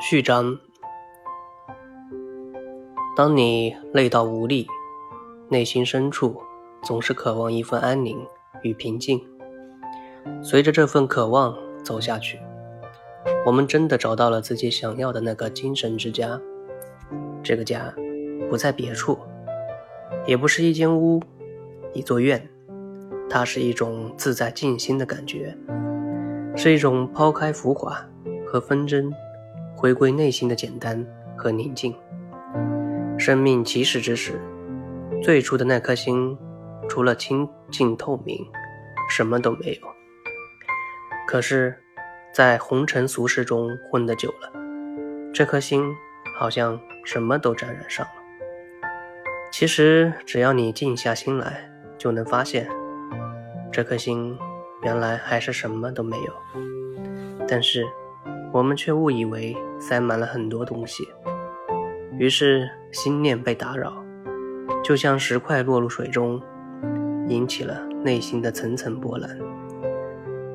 [0.00, 0.58] 序章：
[3.16, 4.66] 当你累到无力，
[5.48, 6.40] 内心深处
[6.82, 8.18] 总是渴望一份安宁
[8.62, 9.20] 与平静。
[10.42, 12.38] 随着这份渴望走下去，
[13.46, 16.40] 我们真的找到了自己想要的那个精神之家。
[17.42, 17.94] 这个家
[18.50, 19.18] 不在别处，
[20.26, 21.20] 也不是一间屋、
[21.92, 22.48] 一座院，
[23.28, 25.56] 它是一种自在静心的感觉，
[26.56, 28.04] 是一种抛开浮华
[28.52, 29.10] 和纷争。
[29.74, 31.04] 回归内心的简单
[31.34, 31.96] 和宁静。
[33.18, 34.38] 生命起始之时，
[35.22, 36.36] 最初的那颗心，
[36.86, 38.38] 除了清净透明，
[39.08, 39.88] 什么都没有。
[41.26, 41.82] 可是，
[42.34, 44.52] 在红尘俗世中混得久了，
[45.32, 45.82] 这颗心
[46.38, 48.12] 好像什么都沾染上了。
[49.50, 52.68] 其实，只要你静下心来，就能发现，
[53.72, 54.38] 这颗心
[54.82, 56.32] 原来还是什么都没有。
[57.48, 57.84] 但是。
[58.52, 61.08] 我们却误以为塞满了很多东西，
[62.18, 64.04] 于是心念被打扰，
[64.84, 66.38] 就像石块落入水中，
[67.28, 69.38] 引起了内心的层层波澜。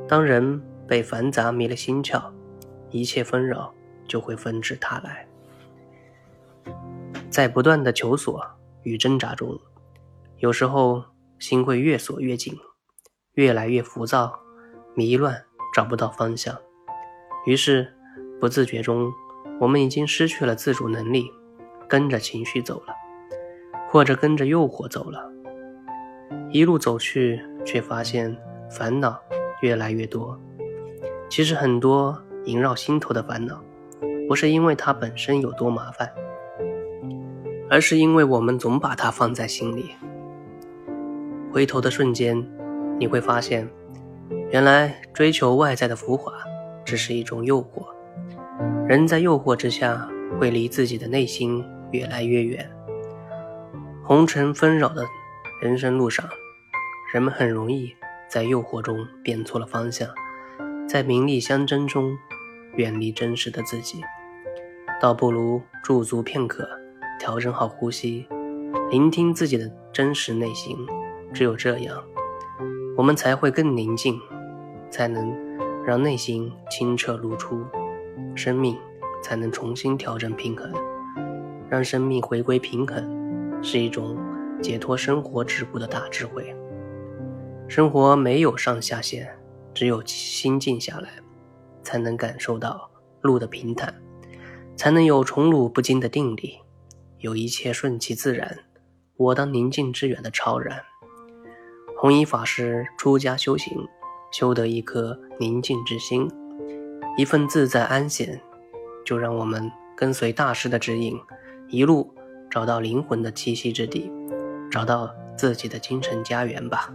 [0.07, 2.21] 当人被繁杂迷了心窍，
[2.91, 3.73] 一切纷扰
[4.07, 5.27] 就会纷至沓来。
[7.31, 8.45] 在不断的求索
[8.83, 9.59] 与挣扎中，
[10.37, 11.03] 有时候
[11.39, 12.55] 心会越锁越紧，
[13.33, 14.39] 越来越浮躁、
[14.93, 16.55] 迷乱，找不到方向。
[17.47, 17.87] 于是，
[18.41, 19.09] 不自觉中，
[19.57, 21.31] 我们已经失去了自主能力，
[21.87, 22.93] 跟着情绪走了，
[23.89, 25.31] 或者跟着诱惑走了。
[26.51, 28.35] 一路走去，却发现
[28.69, 29.17] 烦恼
[29.61, 30.37] 越来越多。
[31.29, 33.63] 其实，很多萦绕心头的烦恼，
[34.27, 36.11] 不是因为它本身有多麻烦，
[37.69, 39.91] 而是因为我们总把它放在心里。
[41.53, 42.45] 回头的瞬间，
[42.99, 43.69] 你会发现，
[44.51, 46.33] 原来追求外在的浮华。
[46.87, 47.85] 只是一种诱惑，
[48.87, 50.07] 人在诱惑之下
[50.39, 52.71] 会离自己的内心越来越远。
[54.05, 55.03] 红尘纷扰的
[55.61, 56.25] 人生路上，
[57.13, 57.93] 人们很容易
[58.29, 60.07] 在诱惑中变错了方向，
[60.87, 62.17] 在名利相争中
[62.75, 64.01] 远离真实的自己。
[65.01, 66.65] 倒不如驻足片刻，
[67.19, 68.25] 调整好呼吸，
[68.89, 70.77] 聆听自己的真实内心。
[71.33, 72.01] 只有这样，
[72.95, 74.17] 我们才会更宁静，
[74.89, 75.46] 才能。
[75.87, 77.63] 让内心清澈如初，
[78.35, 78.77] 生命
[79.23, 80.69] 才能重新调整平衡。
[81.69, 84.17] 让生命回归平衡，是一种
[84.61, 86.53] 解脱生活桎梏的大智慧。
[87.69, 89.33] 生活没有上下限，
[89.73, 91.07] 只有心静下来，
[91.83, 93.95] 才能感受到路的平坦，
[94.75, 96.59] 才能有宠辱不惊的定力，
[97.19, 98.57] 有一切顺其自然，
[99.15, 100.83] 我当宁静致远的超然。
[101.97, 103.87] 弘一法师出家修行。
[104.31, 106.29] 修得一颗宁静之心，
[107.17, 108.39] 一份自在安闲，
[109.05, 111.17] 就让我们跟随大师的指引，
[111.69, 112.13] 一路
[112.49, 114.11] 找到灵魂的栖息之地，
[114.69, 116.93] 找到自己的精神家园吧。